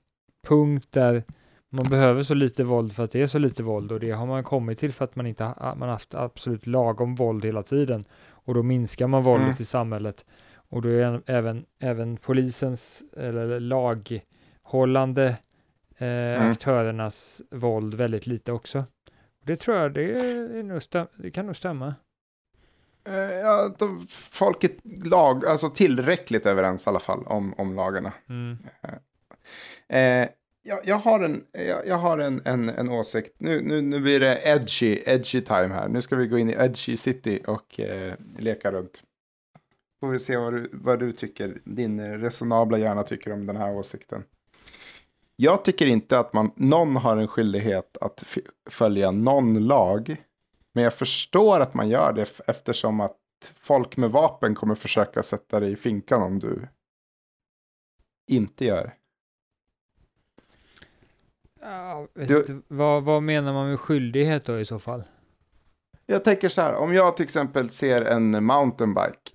[0.48, 1.22] punkt där
[1.70, 4.26] man behöver så lite våld för att det är så lite våld och det har
[4.26, 8.04] man kommit till för att man inte ha, man haft absolut lagom våld hela tiden
[8.30, 9.56] och då minskar man våldet Mm.
[9.60, 15.26] i samhället och då är även, även polisens eller laghållande
[15.98, 16.50] eh, Mm.
[16.52, 18.84] aktörernas våld väldigt lite också.
[19.44, 20.82] Det tror jag, det, är nog
[21.16, 21.94] det kan nog stämma.
[23.04, 24.70] Eh, Ja, de, folk är
[25.08, 28.12] lag, alltså tillräckligt överens i alla fall om, om lagarna.
[28.28, 28.58] Mm.
[29.88, 30.28] Eh,
[30.68, 33.34] jag, jag har, en, jag, jag har en, en, en åsikt.
[33.38, 35.88] Nu, nu, nu blir det edgy, edgy time här.
[35.88, 39.02] Nu ska vi gå in i edgy city och eh, leka runt.
[40.00, 43.74] Får vi se vad du, vad du tycker, din resonabla hjärna tycker om den här
[43.74, 44.24] åsikten.
[45.36, 48.38] Jag tycker inte att man, någon har en skyldighet att f-
[48.70, 50.16] följa någon lag.
[50.74, 53.16] Men jag förstår att man gör det f- eftersom att
[53.54, 56.68] folk med vapen kommer försöka sätta dig i finkan om du
[58.30, 58.92] inte gör det.
[61.60, 65.02] Ja, Du- inte, vad, vad menar man med skyldighet då i så fall?
[66.06, 69.30] Jag tänker så här, om jag till exempel ser en mountainbike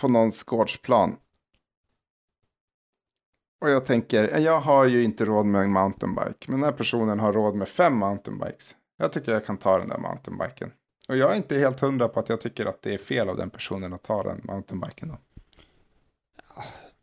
[0.00, 1.16] på någons gårdsplan.
[3.60, 6.46] Och jag tänker, jag har ju inte råd med en mountainbike.
[6.50, 8.76] Men den här personen har råd med fem mountainbikes.
[8.96, 10.72] Jag tycker jag kan ta den där mountainbiken.
[11.08, 13.36] Och jag är inte helt hundra på att jag tycker att det är fel av
[13.36, 15.16] den personen att ta den mountainbiken då.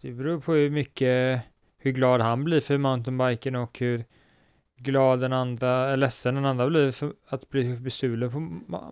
[0.01, 1.41] Det beror på hur mycket,
[1.77, 4.05] hur glad han blir för mountainbiken och hur
[4.79, 8.39] glad den andra, eller ledsen den andra blir för att bli bestulen på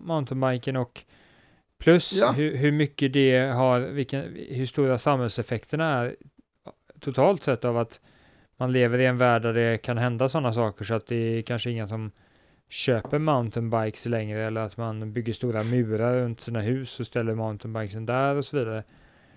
[0.02, 1.04] mountainbiken och
[1.78, 2.32] plus Ja.
[2.32, 6.16] hur, hur mycket det har, vilken, hur stora samhällseffekterna är
[7.00, 8.00] totalt sett av att
[8.56, 11.42] man lever i en värld där det kan hända sådana saker så att det är
[11.42, 12.10] kanske ingen som
[12.68, 18.06] köper mountainbikes längre eller att man bygger stora murar runt sina hus och ställer mountainbikesen
[18.06, 18.82] där och så vidare.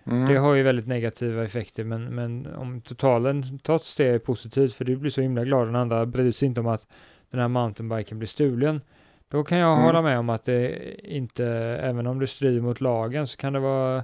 [0.06, 0.26] Mm.
[0.26, 4.86] Det har ju väldigt negativa effekter, men, men om totalen trots det är positivt, för
[4.86, 6.88] du blir så himla glad den andra bryr sig inte om att
[7.30, 8.82] den här mountainbiken blir stulen,
[9.28, 9.86] då kan jag Mm.
[9.86, 11.46] hålla med om att det inte,
[11.82, 14.04] även om det strider mot lagen, så kan det vara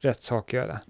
[0.00, 0.80] rätt sak att göra.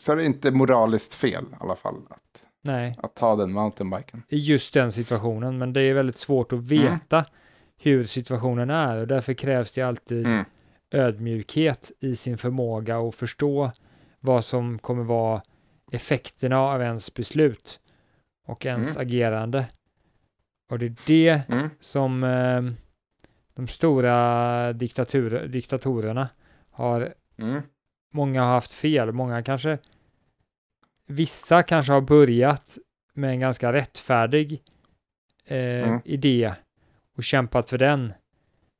[0.00, 4.22] Så är det inte moraliskt fel i alla fall att, Nej, att ta den mountainbiken.
[4.28, 7.24] i just den situationen, men det är väldigt svårt att veta
[7.78, 10.44] hur situationen är och därför krävs det alltid Mm.
[10.92, 13.70] Ödmjukhet i sin förmåga att förstå
[14.20, 15.42] vad som kommer vara
[15.92, 17.80] effekterna av ens beslut
[18.46, 19.02] och ens Mm.
[19.06, 19.66] agerande.
[20.70, 21.70] Och det är det Mm.
[21.80, 22.62] som eh,
[23.54, 26.28] de stora diktatur, diktatorerna
[26.70, 27.62] har, Mm.
[28.12, 29.78] många har haft fel, många kanske,
[31.06, 32.78] vissa kanske har börjat
[33.14, 34.62] med en ganska rättfärdig
[35.44, 36.00] eh, Mm.
[36.04, 36.54] idé
[37.16, 38.12] och kämpat för den.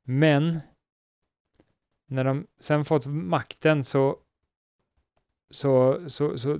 [0.03, 0.59] Men
[2.13, 4.17] när de sen fått makten så,
[5.49, 6.59] så, så, så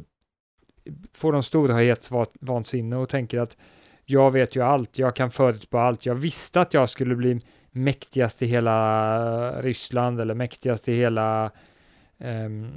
[1.14, 3.58] får de storhetsvansinne och tänker att
[4.06, 6.06] jag vet ju allt, jag kan förutspå allt.
[6.06, 11.52] Jag visste att jag skulle bli mäktigast i hela Ryssland eller mäktigast i hela
[12.18, 12.72] ehm,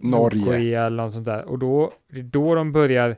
[0.00, 0.80] Norge.
[0.80, 1.44] Eller något sånt där.
[1.44, 3.16] Och då, det är då de börjar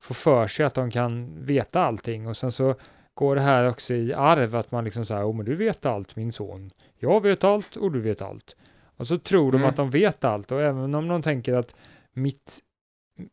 [0.00, 2.74] få för sig att de kan veta allting och sen så
[3.14, 6.16] går det här också i arv att man liksom säger, oh men du vet allt
[6.16, 6.70] min son.
[7.02, 8.56] Jag vet allt och du vet allt.
[8.96, 9.68] Och så tror de Mm.
[9.70, 11.74] att de vet allt och även om de tänker att
[12.12, 12.58] mitt,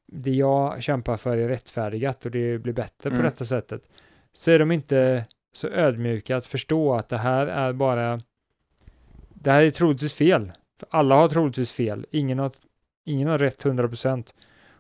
[0.08, 3.24] det jag kämpar för är rättfärdigat och det blir bättre på Mm.
[3.24, 3.82] detta sättet,
[4.34, 8.22] så är de inte så ödmjuka att förstå att det här är bara,
[9.30, 10.52] det här är troligtvis fel.
[10.80, 12.06] För alla har troligtvis fel.
[12.12, 12.52] Ingen har,
[13.06, 14.34] ingen har rätt 100%.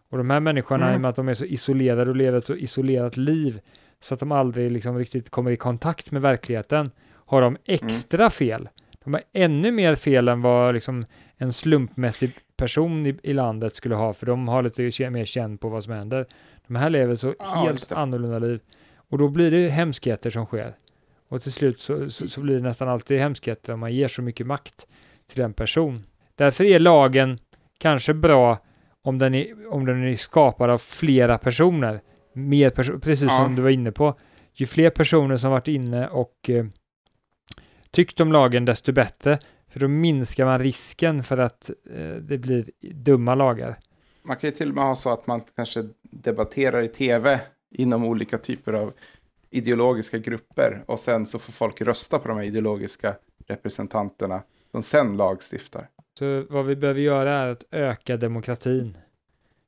[0.10, 0.94] Och de här människorna, Mm.
[0.94, 3.62] i och med att de är så isolerade och lever ett så isolerat liv,
[4.00, 6.92] så att de aldrig liksom riktigt kommer i kontakt med verkligheten,
[7.30, 8.70] har de extra fel.
[9.04, 11.06] De har ännu mer fel än vad liksom
[11.38, 15.70] en slumpmässig person i, i landet skulle ha, för de har lite mer känn på
[15.70, 16.26] vad som händer.
[16.68, 18.60] De här lever så Ja, helt annorlunda liv.
[19.10, 20.74] Och då blir det hemskheter som sker.
[21.30, 24.22] Och till slut så, så, så blir det nästan alltid hemskheter om man ger så
[24.22, 24.88] mycket makt
[25.32, 26.04] till en person.
[26.36, 27.40] Därför är lagen
[27.78, 28.58] kanske bra
[29.04, 32.02] om den är, om den är skapad av flera personer.
[32.34, 33.36] Mer perso- precis Ja.
[33.36, 34.16] som du var inne på.
[34.54, 36.66] Ju fler personer som varit inne och eh,
[37.92, 39.40] tyckt om lagen, desto bättre.
[39.68, 43.80] För då minskar man risken för att eh, det blir dumma lagar.
[44.24, 48.06] Man kan ju till och med ha så att man kanske debatterar i tv inom
[48.06, 48.94] olika typer av
[49.50, 53.16] ideologiska grupper och sen så får folk rösta på de här ideologiska
[53.48, 55.88] representanterna som sen lagstiftar.
[56.20, 58.98] Så vad vi behöver göra är att öka demokratin.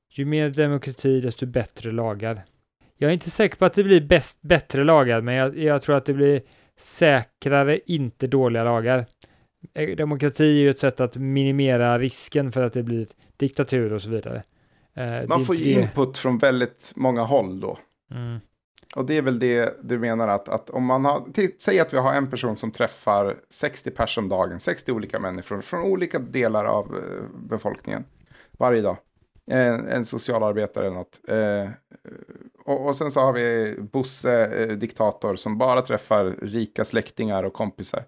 [0.10, 2.44] Ju mer demokrati, desto bättre lagar.
[2.98, 5.96] Jag är inte säker på att det blir bäst, bättre lagar, men jag, jag tror
[5.96, 6.42] att det blir
[6.82, 9.06] säkrare, inte dåliga lagar.
[9.74, 14.02] Eh, Demokrati är ju ett sätt att minimera risken för att det blir diktatur och
[14.02, 14.44] så vidare.
[14.94, 17.78] Eh, Man får ju input från väldigt många håll då.
[18.12, 18.40] Mm.
[18.96, 21.24] Och det är väl det du menar att, att om man har,
[21.60, 25.62] säg att vi har en person som träffar 60 pers om dagen, 60 olika människor
[25.62, 28.04] från olika delar av eh, befolkningen
[28.52, 28.98] varje dag.
[29.48, 31.20] En, en socialarbetare eller något.
[31.28, 31.70] Eh,
[32.66, 37.54] och, och sen så har vi Bosse, eh, diktator, som bara träffar rika släktingar och
[37.54, 38.04] kompisar.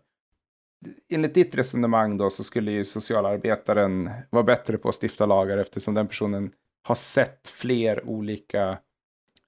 [1.10, 5.94] Enligt ditt resonemang då så skulle ju socialarbetaren vara bättre på att stifta lagar eftersom
[5.94, 6.52] den personen
[6.84, 8.78] har sett fler olika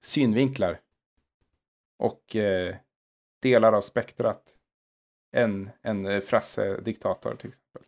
[0.04, 0.80] synvinklar
[2.00, 2.76] och eh,
[3.42, 4.44] delar av spektrat
[5.36, 7.82] än en eh, Frasse-diktator till exempel.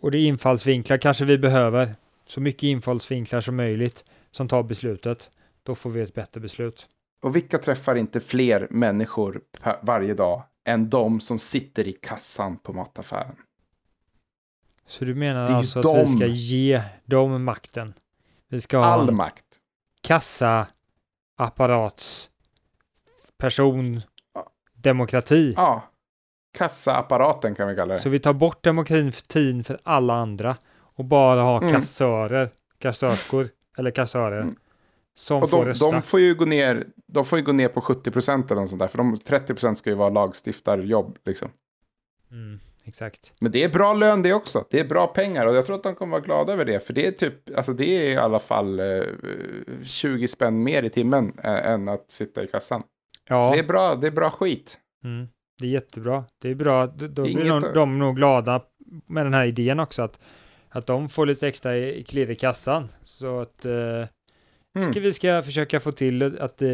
[0.00, 1.94] Och det är infallsvinklar kanske vi behöver.
[2.26, 5.30] Så mycket infallsvinklar som möjligt som tar beslutet.
[5.62, 6.86] Då får vi ett bättre beslut.
[7.22, 9.40] Och vilka träffar inte fler människor
[9.82, 13.36] varje dag än de som sitter i kassan på mataffären?
[14.86, 15.96] Så du menar alltså att dem.
[16.00, 17.94] vi ska ge dem makten?
[18.48, 19.44] Vi ska ha All makt.
[20.02, 20.66] kassa,
[21.36, 22.30] apparats,
[23.38, 24.02] person,
[24.34, 24.50] Ja.
[24.74, 25.54] demokrati.
[25.56, 25.90] Ja.
[26.58, 28.00] Kassaapparaten kan vi kalla det.
[28.00, 30.56] Så vi tar bort demokratin för alla andra
[30.96, 31.72] och bara har Mm.
[31.72, 34.54] kassörer, kassörskor eller kassörer Mm.
[35.14, 35.90] som Och får de, rösta.
[35.90, 38.70] de får ju gå ner, de får ju gå ner på 70 procent eller något
[38.70, 41.48] sånt där, för de 30 procent ska ju vara lagstiftarjobb liksom.
[42.30, 43.32] Mm, exakt.
[43.38, 44.64] Men det är bra lön det också.
[44.70, 46.86] Det är bra pengar och jag tror att de kommer vara glada över det.
[46.86, 49.02] För det är typ, alltså det är i alla fall eh,
[49.84, 52.80] 20 spänn mer i timmen eh, än att sitta i kassan.
[52.80, 52.86] Så
[53.34, 54.78] Ja, det är bra, det är bra skit.
[55.04, 55.28] mm,
[55.60, 56.24] det är jättebra.
[56.42, 56.86] Det är bra.
[56.86, 58.62] Då, då Det är blir inget att- de nog glada
[59.06, 60.02] med den här idén också.
[60.02, 60.18] Att,
[60.78, 62.88] att de får lite extra i, i klirr i kassan.
[63.02, 64.06] Så att eh,
[64.76, 64.88] Mm.
[64.88, 66.68] tycker vi ska försöka få till att, eh,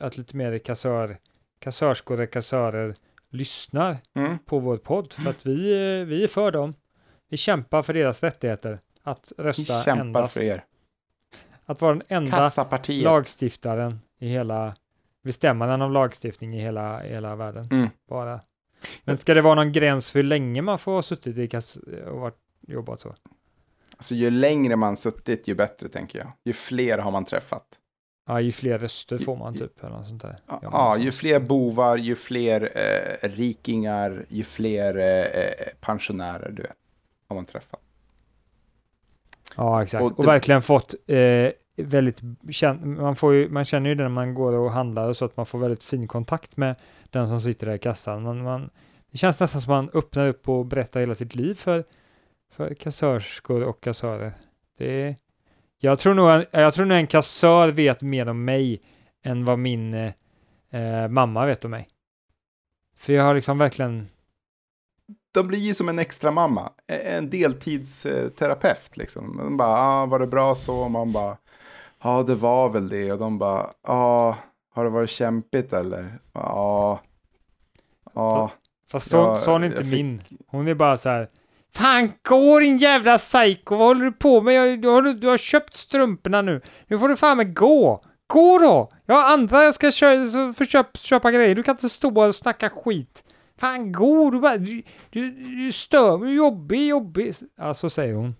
[0.00, 1.18] att lite mer kassör,
[1.58, 2.94] kassörskor och kassörer
[3.30, 4.38] lyssnar Mm.
[4.38, 5.12] på vår podd.
[5.12, 6.74] För att vi, eh, vi är för dem.
[7.28, 8.78] Vi kämpar för deras rättigheter.
[9.02, 10.34] Att Vi rösta kämpar endast.
[10.34, 10.64] för er.
[11.64, 12.50] Att vara den enda
[13.04, 14.74] lagstiftaren i hela,
[15.24, 17.68] bestämmaren av lagstiftning i hela, i hela världen.
[17.70, 17.88] Mm.
[18.08, 18.40] Bara.
[19.04, 21.76] Men ska det vara någon gräns för hur länge man får ha suttit i kass-
[22.06, 22.38] och varit,
[22.72, 23.14] jobbat så?
[23.96, 26.32] Alltså ju längre man suttit ju bättre tänker jag.
[26.44, 27.64] Ju fler har man träffat.
[28.26, 29.84] Ja, ju fler röster får man ju- typ.
[29.84, 30.36] Eller något sånt där.
[30.62, 31.00] Ja, så.
[31.02, 36.76] ju fler bovar, ju fler eh, rikingar, ju fler eh, eh, pensionärer, du vet,
[37.28, 37.80] har man träffat.
[39.56, 40.02] Ja, exakt.
[40.04, 42.20] och Och, det- verkligen fått eh, väldigt,
[42.82, 45.36] man, får ju, man känner ju det när man går och handlar och så att
[45.36, 46.76] man får väldigt fin kontakt med
[47.10, 48.22] den som sitter där i kassan.
[48.22, 48.70] Man, man,
[49.10, 51.84] det känns nästan som man öppnar upp och berättar hela sitt liv för,
[52.50, 54.32] för kassörskor och kassörer.
[54.78, 55.16] Det är,
[55.78, 58.80] jag, tror nog, jag tror nog en kassör vet mer om mig
[59.24, 61.88] än vad min eh, mamma vet om mig.
[62.96, 64.08] För jag har liksom verkligen,
[65.34, 69.36] De blir ju som en extra mamma, en deltidsterapeut liksom.
[69.36, 70.76] De bara, ah, var det bra så?
[70.78, 71.36] Och man bara,
[72.02, 73.12] ja det var väl det.
[73.12, 74.36] Och de bara, ja,
[74.70, 76.18] har det varit kämpigt eller?
[76.32, 77.00] Ja,
[78.14, 78.50] ja.
[78.90, 80.22] fast så, Ja, så är inte jag fick- min.
[80.46, 81.28] Hon är bara så här.
[81.74, 84.54] Fan, gå din jävla psycho, vad håller du på med?
[84.54, 86.60] Jag, du, har, du har köpt strumporna nu.
[86.86, 88.04] Nu får du fan med gå.
[88.26, 88.92] Gå då!
[89.06, 91.54] Jag har andra jag ska kö så får köp, köpa grejer.
[91.54, 93.24] Du kan inte stå och snacka skit.
[93.58, 94.30] Fan, gå!
[94.30, 97.34] Du, bara, du, du, du stör mig, jobbig, jobbig.
[97.56, 98.36] Ja, så säger hon.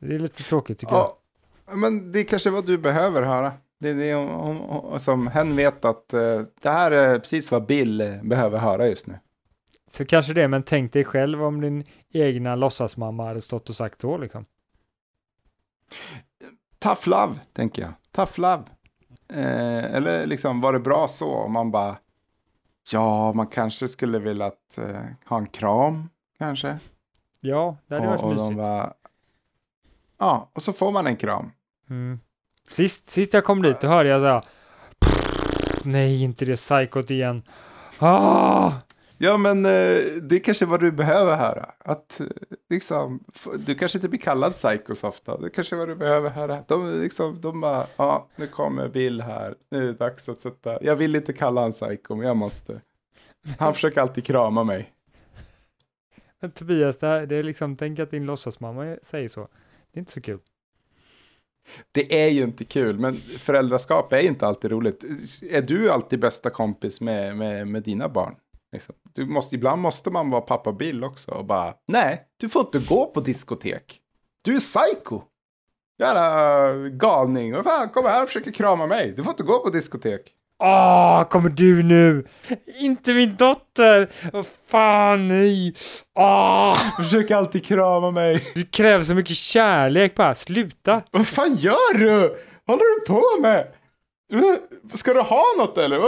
[0.00, 1.12] Det är lite tråkigt tycker jag.
[1.66, 1.76] ja.
[1.76, 3.52] Men det är kanske vad du behöver höra.
[3.80, 7.66] Det är det hon, hon, som hen vet att eh, det här är precis vad
[7.66, 9.18] Bill eh, behöver höra just nu.
[9.92, 14.00] Så kanske det, men tänk dig själv om din egna låtsasmamma hade stått och sagt
[14.00, 14.44] så liksom.
[16.78, 17.92] Tough love, tänker jag.
[18.12, 18.62] Tough love.
[19.28, 21.34] Eh, eller liksom, var det bra så?
[21.34, 21.96] Om man bara,
[22.92, 26.78] ja, man kanske skulle vilja att, eh, ha en kram, kanske.
[27.40, 28.56] Ja, det hade och, varit och mysigt.
[28.56, 28.92] bara,
[30.18, 31.50] ja, och så får man en kram.
[31.90, 32.20] Mm.
[32.70, 34.44] Sist, sist jag kom dit, då hörde jag så här.
[35.84, 37.42] Nej, inte det psykot igen.
[37.98, 38.72] Ah!
[39.24, 41.70] Ja, men eh, det är kanske vad du behöver höra.
[41.78, 42.26] Att eh,
[42.70, 43.24] liksom,
[43.58, 45.38] du kanske inte blir kallad psycho så ofta.
[45.38, 46.64] Det är kanske vad du behöver höra.
[46.68, 49.54] De, liksom, de bara, ja, nu kommer Bill här.
[49.70, 50.84] Nu är det dags att sätta.
[50.84, 52.80] Jag vill inte kalla han psycho, men jag måste.
[53.58, 54.92] Han försöker alltid krama mig.
[56.40, 59.40] Men Tobias, det, här, det är liksom, tänk att din låtsasmamma säger så.
[59.92, 60.38] Det är inte så kul.
[61.92, 65.04] Det är ju inte kul, men föräldraskap är inte alltid roligt.
[65.50, 68.34] Är du alltid bästa kompis med, med, med dina barn?
[68.72, 68.94] Liksom?
[69.14, 72.78] Du måste, ibland måste man vara pappa Bill också och bara, nej, du får inte
[72.78, 73.98] gå på diskotek.
[74.42, 75.20] Du är psycho.
[75.98, 77.52] Jävla galning.
[77.54, 79.12] Vad fan, kom här och försöker krama mig.
[79.16, 80.20] Du får inte gå på diskotek.
[80.58, 82.26] Åh, kommer du nu?
[82.80, 84.10] Inte min dotter!
[84.32, 85.74] Vad fan, nej!
[86.14, 88.42] Åh, Försöker alltid krama mig.
[88.54, 91.02] du kräver så mycket kärlek bara, sluta!
[91.10, 92.18] Vad fan gör du?
[92.64, 93.72] Vad håller du på med?
[94.94, 95.98] Ska du ha något eller?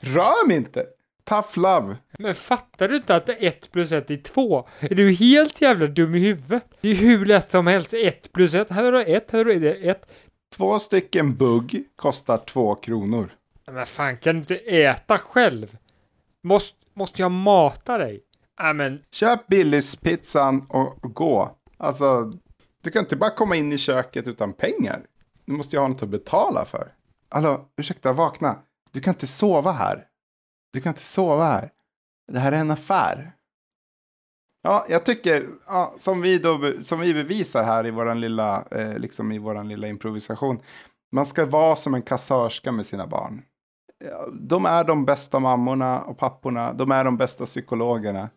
[0.00, 0.86] Rör mig inte.
[1.30, 1.96] Tough love.
[2.18, 4.68] Men fattar du inte att ett plus ett är två?
[4.80, 6.64] Är du helt jävla dum i huvudet?
[6.80, 7.94] Det är hur lätt som helst.
[7.94, 8.70] ett plus ett.
[8.70, 10.12] här du ett, här har du ett.
[10.56, 13.32] Två stycken bugg kostar två kronor.
[13.70, 15.76] Men fan, kan du inte äta själv?
[16.42, 18.20] Måste, måste jag mata dig?
[18.58, 21.56] Ja, men Köp Billys pizzan och och gå.
[21.76, 22.32] Alltså,
[22.82, 25.02] du kan inte bara komma in i köket utan pengar.
[25.44, 26.92] Du måste ju ha något att betala för.
[27.28, 28.58] Alltså, ursäkta, vakna.
[28.92, 30.06] Du kan inte sova här.
[30.72, 31.70] Du kan inte sova här.
[32.32, 33.32] Det här är en affär.
[34.62, 38.98] Ja, jag tycker, ja, som, vi då, som vi bevisar här i våran lilla, eh,
[38.98, 40.60] liksom i våran lilla improvisation.
[41.12, 43.42] Man ska vara som en kassörska med sina barn.
[44.32, 46.72] De är de bästa mammorna och papporna.
[46.72, 48.28] De är de bästa psykologerna.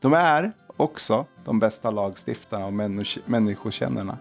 [0.00, 4.18] De är också de bästa lagstiftarna och människ- människokännarna.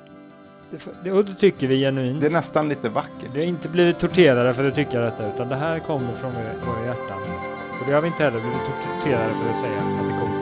[0.71, 2.21] det, det, och det tycker vi genuint.
[2.21, 3.29] Det är nästan lite vackert.
[3.33, 6.31] Vi har inte blivit torterade för att tycka detta, utan det här kommer från
[6.65, 7.54] våra hjärtan.
[7.79, 10.34] Och det har vi inte heller blivit torterade för att säga att det kommer.